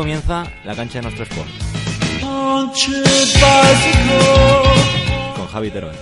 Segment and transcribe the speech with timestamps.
[0.00, 1.50] comienza la cancha de nuestro sport.
[5.36, 5.92] Con Javi Terón.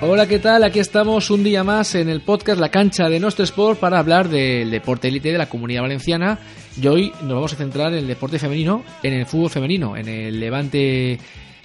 [0.00, 0.64] Hola, ¿qué tal?
[0.64, 4.28] Aquí estamos un día más en el podcast La Cancha de Nuestro Sport para hablar
[4.28, 6.40] del deporte élite de la comunidad valenciana.
[6.82, 10.08] Y hoy nos vamos a centrar en el deporte femenino, en el fútbol femenino, en
[10.08, 11.20] el Levante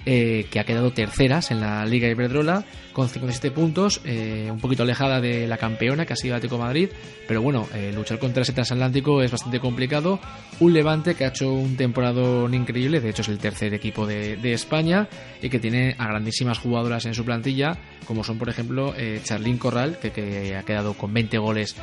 [0.06, 4.82] eh, que ha quedado terceras en la Liga Iberdrola con 57 puntos, eh, un poquito
[4.82, 6.88] alejada de la campeona que ha sido Atlético Madrid,
[7.28, 10.18] pero bueno, eh, luchar contra ese transatlántico es bastante complicado.
[10.58, 14.38] Un Levante que ha hecho un temporadón increíble, de hecho es el tercer equipo de,
[14.52, 15.08] España
[15.40, 19.98] y que tiene a grandísimas jugadoras en su plantilla, como son por ejemplo Charlín Corral,
[20.00, 21.76] que, que, ha quedado con 20 goles,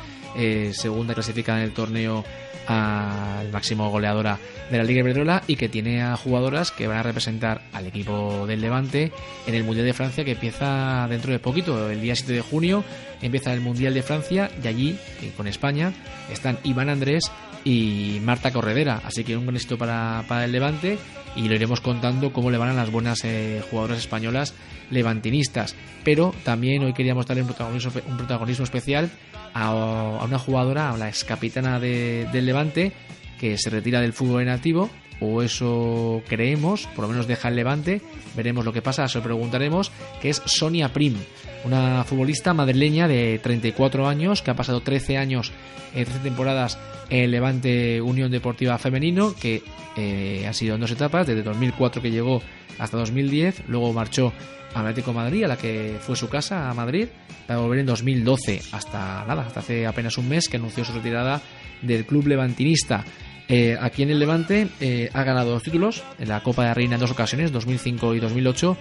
[0.72, 2.24] segunda clasificada en el torneo
[2.68, 4.38] al máximo goleadora
[4.70, 8.46] de la Liga Iberdrola y que tiene a jugadoras que van a representar al equipo
[8.46, 9.12] del Levante
[9.46, 12.84] en el Mundial de Francia que empieza dentro de poquito, el día 7 de junio
[13.22, 15.92] empieza el Mundial de Francia y allí, eh, con España,
[16.30, 17.24] están Iván Andrés
[17.64, 20.98] y Marta Corredera, así que un buen éxito para, el Levante
[21.36, 24.54] y lo iremos contando cómo le van a las buenas eh, jugadoras españolas
[24.90, 25.74] levantinistas.
[26.04, 29.10] Pero también hoy queríamos darle un protagonismo, un protagonismo especial
[29.54, 32.92] a, una jugadora, a la ex capitana del Levante,
[33.38, 37.56] que se retira del fútbol en activo, o eso creemos, por lo menos deja el
[37.56, 38.00] Levante,
[38.36, 41.16] veremos lo que pasa, se lo preguntaremos, que es Sonia Prim,
[41.64, 45.52] una futbolista madrileña de 34 años, que ha pasado 13 años,
[45.94, 46.78] en 13 temporadas
[47.10, 49.62] en Levante Unión Deportiva Femenino, que
[49.96, 52.42] eh, ha sido en dos etapas, desde 2004 que llegó
[52.78, 54.32] hasta 2010, luego marchó
[54.74, 57.08] a Atlético Madrid, a la que fue su casa, a Madrid,
[57.46, 61.40] para volver en 2012, hasta nada, hasta hace apenas un mes que anunció su retirada
[61.82, 63.04] del club levantinista.
[63.48, 66.94] Eh, aquí en el Levante eh, ha ganado dos títulos, en la Copa de Reina
[66.96, 68.76] en dos ocasiones, 2005 y 2008,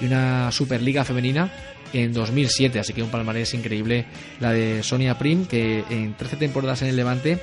[0.00, 1.50] y una Superliga femenina
[1.92, 4.06] en 2007, así que un palmarés increíble
[4.40, 7.38] la de Sonia Prim, que en 13 temporadas en el Levante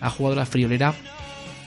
[0.00, 0.92] ha jugado la friolera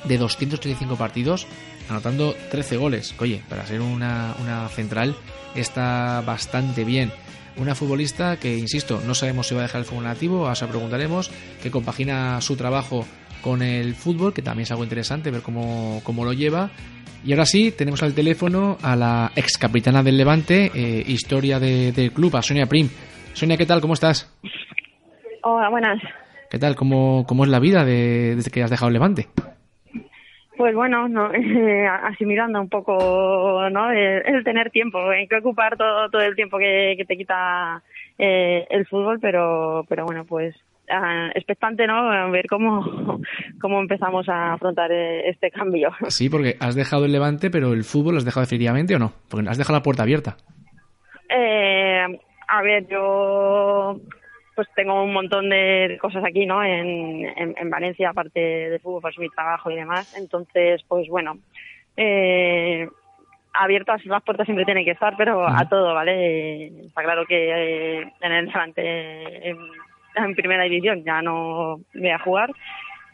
[0.04, 1.48] de 235 partidos,
[1.90, 3.16] anotando 13 goles.
[3.20, 5.16] Oye, para ser una, una central
[5.56, 7.12] está bastante bien
[7.58, 11.32] una futbolista que, insisto, no sabemos si va a dejar el fútbol nativo, ahora preguntaremos,
[11.62, 13.06] que compagina su trabajo
[13.42, 16.70] con el fútbol, que también es algo interesante ver cómo, cómo lo lleva.
[17.26, 22.12] Y ahora sí, tenemos al teléfono a la ex capitana del Levante, eh, historia del
[22.14, 22.90] club, a Sonia Prim.
[23.34, 23.82] Sonia, ¿qué tal?
[23.82, 24.34] ¿Cómo estás?
[25.44, 26.02] Hola, buenas.
[26.50, 26.76] ¿Qué tal?
[26.76, 29.28] ¿Cómo, cómo es la vida desde que has dejado el Levante?
[30.58, 31.30] Pues bueno, no,
[32.04, 33.92] asimilando un poco ¿no?
[33.92, 37.84] el, tener tiempo, en que ocupar todo, todo el tiempo que, te quita
[38.18, 40.56] eh, el fútbol, pero, pero bueno, pues
[41.36, 42.32] expectante, ¿no?
[42.32, 43.22] Ver cómo,
[43.60, 45.92] cómo empezamos a afrontar eh, este cambio.
[46.08, 49.14] Sí, porque has dejado el Levante, pero el fútbol lo has dejado definitivamente o no?
[49.30, 50.38] Porque has dejado la puerta abierta.
[51.30, 52.06] Eh,
[52.48, 54.00] a ver, yo
[54.56, 56.64] pues tengo un montón de cosas aquí, ¿no?
[56.64, 60.18] En, en, Valencia, aparte de fútbol, pues mi trabajo y demás.
[60.18, 61.38] Entonces, pues bueno,
[61.96, 62.88] eh,
[63.54, 66.68] abiertas las puertas siempre tienen que estar, pero a todo, ¿vale?
[66.86, 69.56] Está claro que eh, en el Levante
[70.26, 72.52] en, primera división ya no voy a jugar.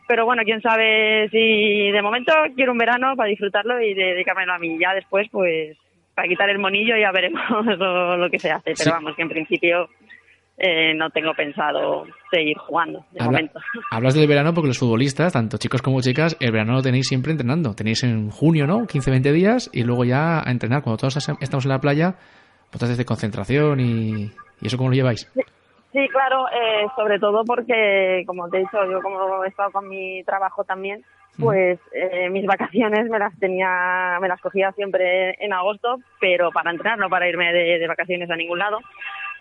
[0.08, 4.60] Pero bueno, quién sabe si de momento quiero un verano para disfrutarlo y dedicármelo a
[4.60, 4.78] mí.
[4.78, 5.78] Ya después, pues,
[6.14, 7.42] para quitar el monillo ya veremos
[8.20, 8.74] lo, que se hace.
[8.78, 9.90] Pero vamos, que en principio
[10.58, 13.60] eh, no tengo pensado seguir jugando de momento.
[13.92, 17.32] Hablas del verano porque los futbolistas, tanto chicos como chicas, el verano lo tenéis siempre
[17.32, 17.74] entrenando.
[17.74, 18.86] Tenéis en junio, ¿no?
[18.86, 20.84] 15, 20 días y luego ya a entrenar.
[20.84, 22.16] Cuando todos estamos en la playa,
[22.70, 24.32] pues de concentración y,
[24.62, 25.32] y eso cómo lo lleváis.
[25.94, 29.88] Sí, claro, eh, sobre todo porque, como te he dicho, yo como he estado con
[29.88, 31.04] mi trabajo también,
[31.40, 36.72] pues eh, mis vacaciones me las tenía, me las cogía siempre en agosto, pero para
[36.72, 38.80] entrenar, no para irme de vacaciones a ningún lado.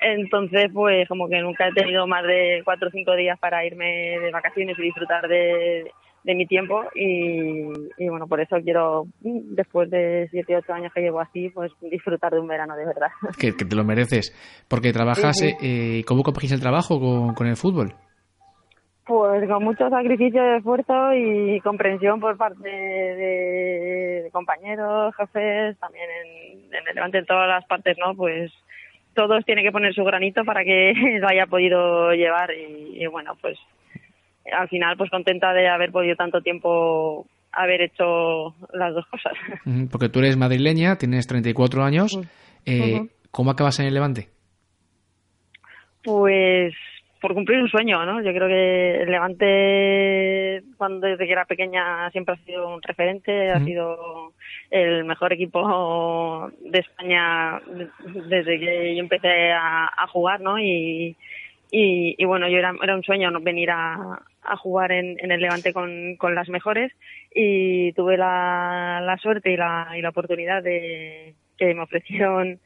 [0.02, 4.18] Entonces, pues como que nunca he tenido más de cuatro o cinco días para irme
[4.18, 5.92] de vacaciones y disfrutar de,
[6.25, 7.66] mi tiempo y,
[8.09, 12.41] bueno, por eso quiero, después de siete, ocho años que llevo así, pues disfrutar de
[12.41, 13.09] un verano de verdad.
[13.39, 14.33] Que, te lo mereces.
[14.69, 17.01] Porque trabajas, eh, ¿cómo compaginas el trabajo
[17.34, 17.95] con, el fútbol?
[19.04, 26.75] Pues con mucho sacrificio de esfuerzo y comprensión por parte de, compañeros, jefes, también en,
[26.75, 28.15] en el en todas las partes, ¿no?
[28.15, 28.53] Pues
[29.15, 33.59] todos tienen que poner su granito para que lo haya podido llevar y, bueno, pues
[34.50, 39.33] al final pues contenta de haber podido tanto tiempo haber hecho las dos cosas.
[39.91, 42.18] Porque tú eres madrileña, tienes 34 años.
[42.65, 44.28] Eh, ¿Cómo acabas en el Levante?
[46.03, 46.74] Pues
[47.22, 48.21] por cumplir un sueño, ¿no?
[48.21, 53.48] Yo creo que el Levante, cuando desde que era pequeña, siempre ha sido un referente,
[53.48, 54.33] ha sido
[54.71, 57.60] el mejor equipo de España
[58.28, 60.59] desde que yo empecé a, jugar, ¿no?
[60.59, 61.16] Y,
[61.74, 65.72] y, bueno, yo era, era un sueño venir a, a jugar en, en, el Levante
[65.72, 66.92] con, con, las mejores
[67.34, 72.60] y tuve la, la suerte y la, y la oportunidad de que me ofrecieron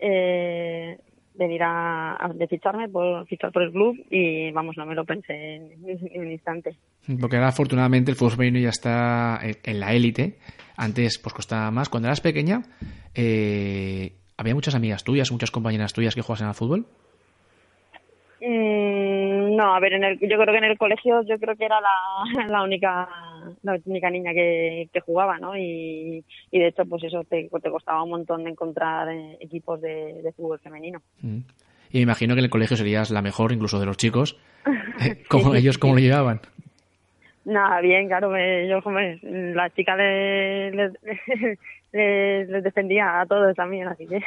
[0.00, 0.98] eh,
[1.34, 5.54] venir a, de ficharme por fichar por el club y vamos no me lo pensé
[5.54, 6.74] en, un instante.
[7.20, 10.38] Porque ahora afortunadamente el fútbol femenino ya está en la élite.
[10.76, 11.88] Antes pues costaba más.
[11.88, 12.62] Cuando eras pequeña
[13.14, 16.88] eh, había muchas amigas tuyas muchas compañeras tuyas que jugasen al fútbol
[19.58, 21.80] no, a ver, en el, yo creo que en el colegio yo creo que era
[21.80, 23.08] la, la única
[23.64, 25.56] la única niña que, que jugaba, ¿no?
[25.56, 26.22] Y,
[26.52, 30.22] y, de hecho, pues eso te, te costaba un montón de encontrar eh, equipos de,
[30.22, 31.02] de, fútbol femenino.
[31.22, 31.38] Mm.
[31.90, 34.38] Y me imagino que en el colegio serías la mejor, incluso de los chicos.
[35.28, 36.40] ¿Cómo sí, ellos cómo lo llevaban?
[37.44, 40.92] Nada, bien, claro, me, yo como la chica les le,
[41.92, 44.20] le, le, defendía a todos también, así que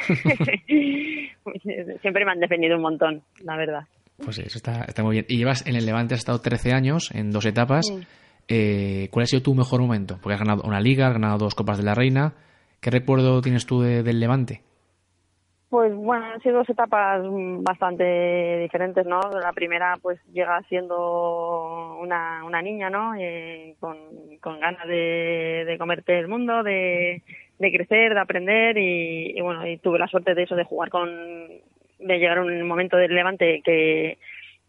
[2.02, 3.84] siempre me han defendido un montón, la verdad.
[4.18, 5.26] Pues sí, eso está, está muy bien.
[5.28, 7.86] Y llevas en el Levante, has estado 13 años, en dos etapas.
[7.86, 8.06] Sí.
[8.48, 10.18] Eh, ¿Cuál ha sido tu mejor momento?
[10.20, 12.34] Porque has ganado una liga, has ganado dos Copas de la Reina.
[12.80, 14.62] ¿Qué recuerdo tienes tú de, del Levante?
[15.70, 17.22] Pues bueno, han sido dos etapas
[17.60, 19.20] bastante diferentes, ¿no?
[19.40, 23.14] La primera, pues llega siendo una, una niña, ¿no?
[23.18, 23.96] Eh, con,
[24.40, 27.22] con ganas de, de comerte el mundo, de,
[27.58, 30.90] de crecer, de aprender y, y, bueno, y tuve la suerte de eso, de jugar
[30.90, 31.08] con,
[32.02, 34.18] de llegar a un momento del Levante que,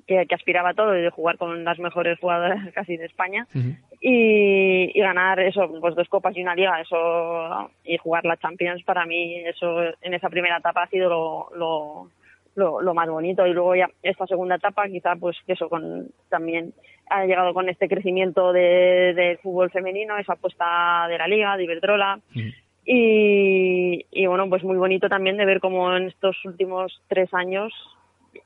[0.07, 3.47] que, que, aspiraba a todo y de jugar con las mejores jugadoras casi de España
[3.53, 3.77] uh -huh.
[4.01, 8.83] y, y, ganar eso, pues dos copas y una liga, eso y jugar la Champions
[8.83, 12.09] para mí, eso en esa primera etapa ha sido lo, lo,
[12.55, 16.73] lo, lo más bonito y luego ya esta segunda etapa quizá pues eso con también
[17.09, 21.63] ha llegado con este crecimiento de, de fútbol femenino, esa apuesta de la liga, de
[21.65, 22.19] Iberdrola.
[22.35, 22.53] Uh -huh.
[22.85, 27.73] Y, y, bueno, pues muy bonito también de ver cómo en estos últimos tres años,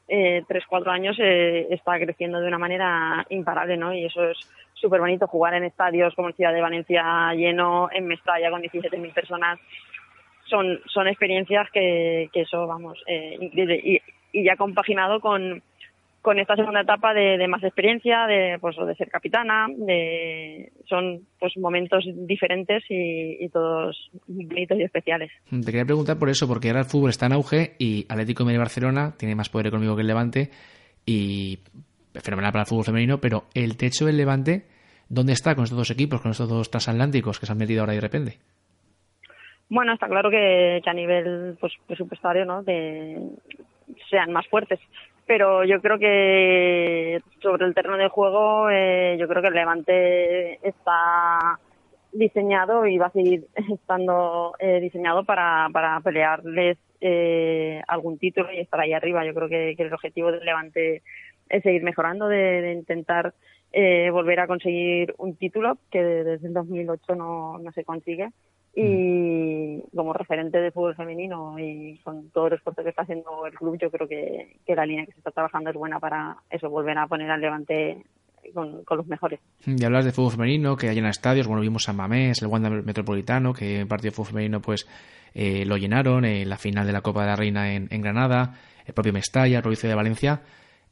[0.08, 3.94] eh, tres, cuatro años, eh, está creciendo de una manera imparable, ¿no?
[3.94, 4.38] Y eso es
[4.74, 9.14] súper bonito, jugar en estadios como el Ciudad de Valencia lleno, en Mestalla con 17.000
[9.14, 9.60] personas.
[10.46, 13.38] Son, son experiencias que, que eso, vamos, eh.
[13.42, 14.02] Y,
[14.32, 15.64] y ya compaginado con,
[16.22, 21.22] con esta segunda etapa de, de, más experiencia, de pues de ser capitana, de son
[21.40, 25.32] pues momentos diferentes y, y, todos bonitos y especiales.
[25.50, 28.58] Te quería preguntar por eso, porque ahora el fútbol está en auge y Atlético de
[28.58, 30.50] Barcelona tiene más poder económico que el Levante
[31.06, 31.60] y
[32.22, 34.66] fenomenal para el fútbol femenino, pero el techo del Levante,
[35.10, 37.94] ¿dónde está con estos dos equipos, con estos dos transatlánticos que se han metido ahora
[37.94, 38.38] de repente?
[39.70, 42.64] Bueno, está claro que, que a nivel pues, presupuestario, ¿no?
[42.64, 43.18] De,
[44.10, 44.80] sean más fuertes
[45.28, 50.66] pero yo creo que sobre el terreno de juego eh, yo creo que el Levante
[50.68, 51.60] está
[52.14, 58.60] diseñado y va a seguir estando eh, diseñado para, para pelearles eh, algún título y
[58.60, 59.26] estar ahí arriba.
[59.26, 61.04] Yo creo que, el objetivo del Levante
[61.50, 63.34] es seguir mejorando, de, de intentar
[63.74, 68.30] eh, volver a conseguir un título que desde el 2008 no, no se consigue
[68.80, 73.54] y como referente de fútbol femenino y con todo el esfuerzo que está haciendo el
[73.54, 76.70] club, yo creo que, que la línea que se está trabajando es buena para eso,
[76.70, 78.04] volver a poner al Levante
[78.54, 79.40] con, con, los mejores.
[79.66, 83.52] Y hablas de fútbol femenino, que en estadios, bueno, vimos San Mamés, el Wanda Metropolitano,
[83.52, 84.88] que en partido de fútbol femenino pues
[85.34, 88.54] eh, lo llenaron, eh, la final de la Copa de la Reina en, en Granada,
[88.86, 90.42] el propio Mestalla, el provincia de Valencia.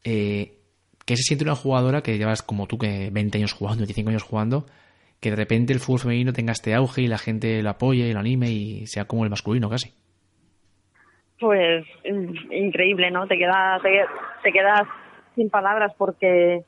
[0.03, 0.57] Eh,
[1.05, 4.23] ¿Qué se siente una jugadora que llevas como tú, que 20 años jugando, 25 años
[4.23, 4.65] jugando,
[5.21, 8.13] que de repente el fútbol femenino tenga este auge y la gente lo apoye y
[8.13, 9.93] lo anime y sea como el masculino casi.
[11.39, 11.85] Pues
[12.51, 13.27] increíble, ¿no?
[13.27, 14.05] Te quedas, te,
[14.43, 14.83] te quedas
[15.35, 16.63] sin palabras porque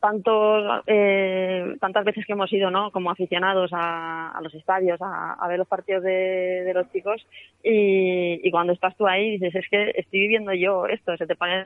[0.00, 2.90] tantos, eh, tantas veces que hemos ido, ¿no?
[2.90, 7.26] Como aficionados a, a los estadios, a, a, ver los partidos de, de los chicos
[7.62, 11.34] y, y, cuando estás tú ahí dices, es que estoy viviendo yo esto, se te
[11.34, 11.64] pone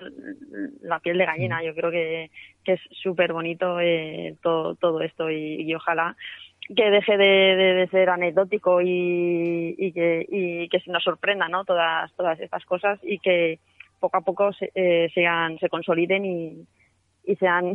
[0.82, 1.62] la piel de gallina.
[1.62, 2.30] Yo creo que,
[2.64, 6.16] que es súper bonito eh, todo, todo esto y, y ojalá
[6.74, 11.48] que deje de, de, de, ser anecdótico y, y, que, y que se nos sorprenda,
[11.48, 11.64] ¿no?
[11.64, 13.58] Todas, todas estas cosas y que
[13.98, 16.66] poco a poco se, eh, sean, se consoliden y,
[17.24, 17.74] y sean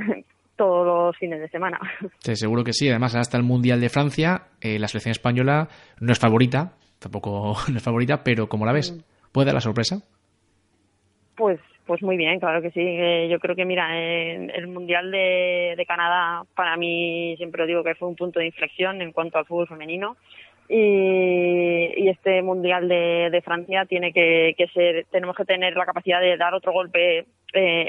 [0.55, 1.79] todos los fines de semana.
[2.19, 2.89] Sí, seguro que sí.
[2.89, 5.67] Además, hasta el Mundial de Francia, eh, la selección española
[5.99, 8.91] no es favorita, tampoco no es favorita, pero ¿cómo la ves?
[8.91, 9.31] Mm.
[9.31, 9.97] ¿Puede dar la sorpresa?
[11.35, 12.81] Pues, pues muy bien, claro que sí.
[12.81, 17.67] Eh, yo creo que, mira, en el Mundial de, de, Canadá, para mí, siempre lo
[17.67, 20.15] digo que fue un punto de inflexión en cuanto al fútbol femenino.
[20.67, 25.85] Y, y este Mundial de, de Francia tiene que, que, ser, tenemos que tener la
[25.85, 27.25] capacidad de dar otro golpe eh,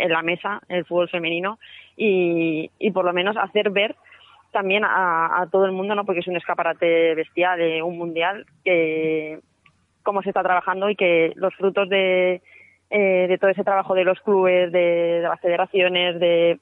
[0.03, 1.59] en la mesa, el fútbol femenino,
[1.97, 3.97] y, y por lo menos hacer ver
[4.53, 6.05] también a, a todo el mundo, ¿no?
[6.05, 9.41] Porque es un escaparate bestial de un mundial que
[10.03, 12.41] cómo se está trabajando y que los frutos de,
[12.89, 16.59] eh, de todo ese trabajo de los clubes, de, las federaciones, de,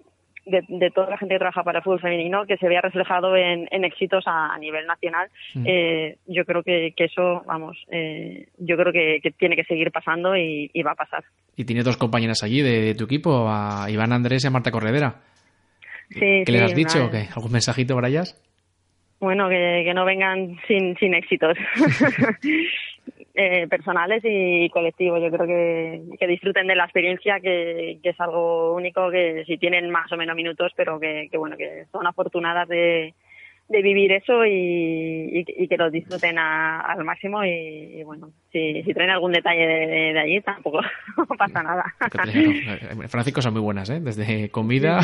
[0.46, 3.66] de, toda la gente que trabaja para el fútbol femenino, que se vea reflejado en,
[3.84, 5.28] éxitos a, nivel nacional.
[5.54, 5.64] Mm.
[5.66, 10.70] Eh, yo creo que, eso, vamos, eh, yo creo que, tiene que seguir pasando y,
[10.82, 11.24] va a pasar.
[11.56, 15.20] Y tiene dos compañeras allí de, tu equipo, a Iván Andrés y a Marta Corredera.
[16.10, 17.10] Sí, ¿Qué les has dicho?
[17.34, 18.40] ¿Algún mensajito para ellas?
[19.20, 21.56] Bueno, que, no vengan sin, sin éxitos.
[23.36, 25.20] Eh, personales y colectivos.
[25.20, 29.58] Yo creo que, que disfruten de la experiencia, que, que, es algo único, que si
[29.58, 33.12] tienen más o menos minutos, pero que, que bueno, que son afortunadas de,
[33.68, 39.10] de vivir eso y, y, que lo disfruten al máximo y, bueno, si, si traen
[39.10, 40.80] algún detalle de, allí tampoco
[41.38, 41.84] pasa nada.
[43.08, 44.00] Francisco son muy buenas, ¿eh?
[44.00, 45.00] Desde comida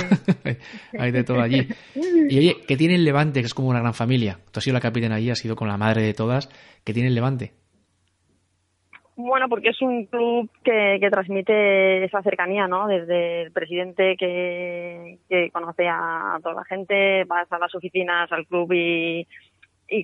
[0.99, 1.66] hay de todo allí.
[1.95, 3.40] Y oye, ¿qué tiene el Levante?
[3.40, 4.38] Que es como una gran familia.
[4.52, 6.49] Tú has sido la capitana allí, has sido con la madre de todas.
[6.85, 7.60] ¿Qué tiene el Levante?
[9.23, 12.87] Bueno, porque es un club que, que transmite esa cercanía, ¿no?
[12.87, 18.47] Desde el presidente que, que conoce a toda la gente, vas a las oficinas, al
[18.47, 19.27] club y,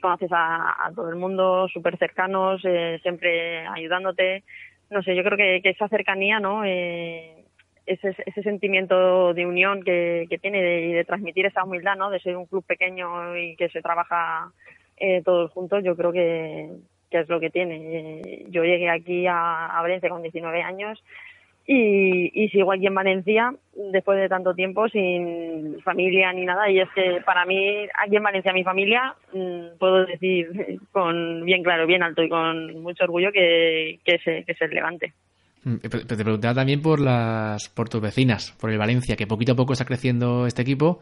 [0.02, 4.44] conoces a, todo el mundo, súper cercanos, eh, siempre ayudándote.
[4.90, 6.64] No sé, yo creo que, esa cercanía, ¿no?
[6.64, 7.44] Eh,
[7.86, 12.10] ese, ese sentimiento de unión que, que tiene y de, transmitir esa humildad, ¿no?
[12.10, 14.52] De ser un club pequeño y que se trabaja
[14.98, 16.70] eh, todos juntos, yo creo que,
[17.10, 17.76] que es lo que tiene.
[17.76, 21.02] Eh, yo llegué aquí a, Valencia con 19 años
[21.66, 23.52] y, sigo aquí en Valencia
[23.92, 28.22] después de tanto tiempo sin familia ni nada y es que para mí aquí en
[28.22, 33.32] Valencia mi familia mm, puedo decir con bien claro, bien alto y con mucho orgullo
[33.32, 35.12] que, que, se, que se levante.
[35.64, 39.56] Mm, te preguntaba también por las por tus vecinas, por el Valencia, que poquito a
[39.56, 41.00] poco está creciendo este equipo.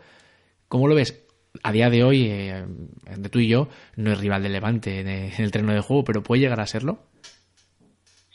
[0.69, 1.25] ¿Cómo lo ves?
[1.63, 2.65] A día de hoy, eh,
[3.07, 6.23] entre tú y yo, no es rival de Levante en, el terreno de juego, pero
[6.23, 6.99] puede llegar a serlo.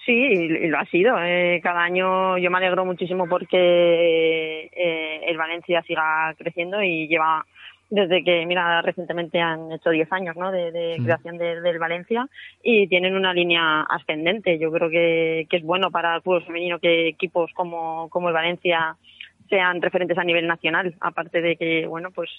[0.05, 1.15] Sí, y lo ha sido.
[1.21, 7.45] Eh, cada año yo me alegro muchísimo porque eh, el Valencia siga creciendo y lleva
[7.91, 10.51] desde que, mira, recientemente han hecho 10 años ¿no?
[10.51, 11.03] de, mm.
[11.03, 12.27] creación del Valencia
[12.63, 14.57] y tienen una línea ascendente.
[14.59, 18.33] Yo creo que, que es bueno para el fútbol femenino que equipos como, como el
[18.33, 18.95] Valencia
[19.49, 22.29] sean referentes a nivel nacional, aparte de que, bueno, pues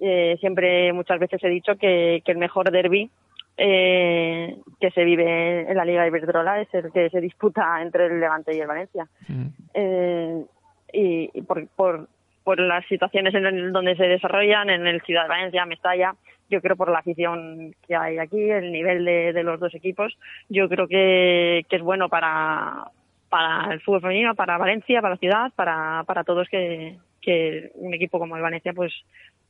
[0.00, 3.10] eh, siempre, muchas veces he dicho que, el mejor derby
[3.56, 8.20] eh, que se vive en la Liga Iberdrola es el que se disputa entre el
[8.20, 9.08] Levante y el Valencia.
[9.26, 9.46] Mm.
[9.74, 10.44] Eh,
[10.92, 12.08] y, por, por,
[12.44, 16.14] por, las situaciones en donde se desarrollan, en el Ciudad de Valencia, Mestalla,
[16.48, 20.16] yo creo por la afición que hay aquí, el nivel de, de los dos equipos,
[20.48, 22.90] yo creo que, que es bueno para,
[23.28, 27.92] para el fútbol femenino, para Valencia, para la ciudad, para, para todos que, que un
[27.94, 28.92] equipo como el Valencia pues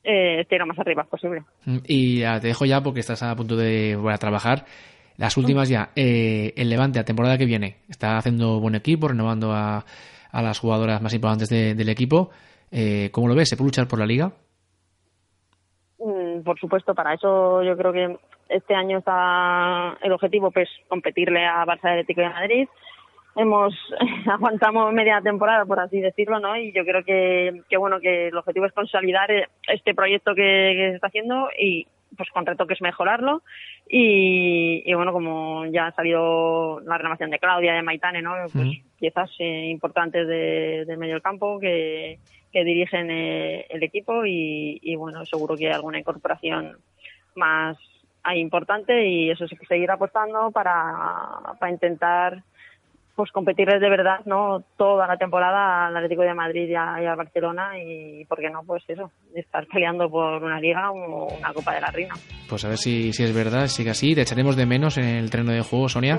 [0.05, 1.43] eh, esté lo más arriba posible.
[1.87, 4.65] Y te dejo ya porque estás a punto de volver a trabajar.
[5.17, 9.53] Las últimas ya, eh, el Levante, la temporada que viene, está haciendo buen equipo, renovando
[9.53, 9.85] a,
[10.31, 12.31] a las jugadoras más importantes del equipo.
[12.71, 13.49] Eh, ¿Cómo lo ves?
[13.49, 14.33] ¿Se puede luchar por la liga?
[15.99, 18.17] Mm, por supuesto, para eso yo creo que
[18.49, 22.69] este año está el objetivo, pues competirle a Barça Atlético de Madrid
[23.39, 23.75] hemos
[24.27, 28.37] aguantamos media temporada por así decirlo no y yo creo que, que bueno que el
[28.37, 33.43] objetivo es consolidar eh, este proyecto que, se está haciendo y pues con es mejorarlo.
[33.87, 38.69] Y, y, bueno como ya ha salido la renovación de Claudia de Maitane no pues
[38.99, 42.19] piezas eh, importantes de, de, medio campo que,
[42.53, 46.77] que dirigen eh, el equipo y, y bueno seguro que hay alguna incorporación
[47.37, 47.79] más
[48.35, 52.43] importante y eso sí que seguir apostando para, para intentar
[53.19, 54.63] pues competirles de verdad, ¿no?
[54.77, 58.63] Toda la temporada al Atlético de Madrid y, a, Barcelona y, ¿por qué no?
[58.65, 62.15] Pues eso, estar peleando por una liga o una Copa de la Reina.
[62.49, 65.31] Pues a ver si, si es verdad, sigue así, te echaremos de menos en el
[65.31, 66.17] terreno de juego, Sonia.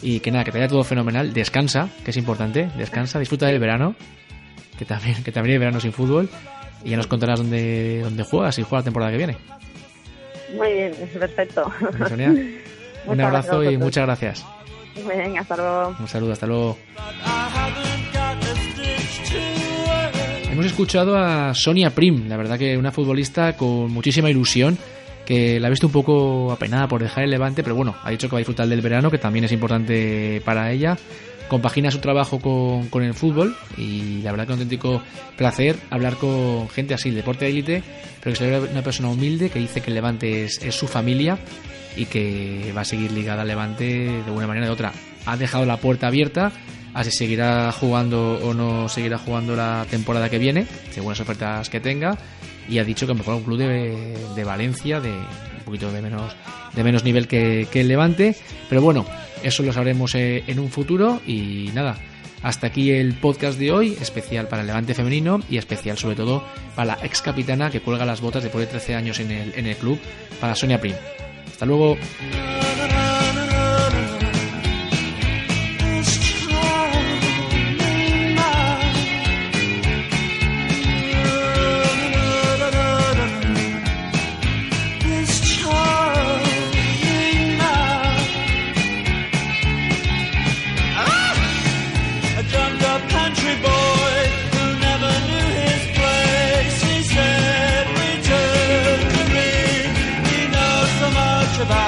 [0.00, 3.58] Y que nada, que te vaya todo fenomenal, descansa, que es importante, descansa, disfruta del
[3.58, 3.96] verano,
[4.78, 6.28] que también, que también hay verano sin fútbol,
[6.84, 9.36] y ya nos contarás dónde, dónde juegas y juega la temporada que viene.
[10.56, 11.68] Muy bien, perfecto.
[12.06, 12.32] Sonia,
[13.06, 14.46] un abrazo y muchas gracias.
[15.06, 15.88] Venga, hasta.
[15.98, 16.78] Un saludo, hasta luego.
[20.50, 24.76] Hemos escuchado a Sonia Prim, la verdad que una futbolista con muchísima ilusión,
[25.24, 28.28] que la ha visto un poco apenada por dejar el Levante, pero bueno, ha dicho
[28.28, 30.96] que va a disfrutar del verano, que también es importante para ella.
[31.48, 35.02] Compagina su trabajo con, con el fútbol y la verdad que es un auténtico
[35.36, 37.82] placer hablar con gente así, deporte de élite,
[38.22, 41.38] pero que sea una persona humilde que dice que el Levante es, es su familia
[41.96, 43.84] y que va a seguir ligada al Levante
[44.24, 44.92] de una manera de otra.
[45.26, 46.52] Ha dejado la puerta abierta
[46.94, 51.68] a si seguirá jugando o no seguirá jugando la temporada que viene, según las ofertas
[51.70, 52.18] que tenga,
[52.68, 56.34] y ha dicho que mejor un club de, de Valencia, de un poquito de menos,
[56.74, 58.36] de menos nivel que, que, el Levante,
[58.68, 59.06] pero bueno,
[59.42, 61.96] eso lo sabremos eh, en un futuro y nada.
[62.42, 66.44] Hasta aquí el podcast de hoy, especial para el Levante femenino y especial sobre todo
[66.76, 69.66] para la ex capitana que cuelga las botas después de 13 años en el, en
[69.66, 69.98] el club,
[70.40, 70.94] para Sonia Prim.
[71.50, 71.96] Hasta luego.
[101.58, 101.87] much about